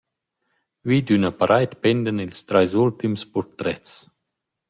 Vi 0.87 0.97
d’üna 1.05 1.31
paraid 1.39 1.71
pendan 1.81 2.21
ils 2.25 2.39
trais 2.47 2.73
ultims 2.83 3.21
purtrets. 3.33 3.91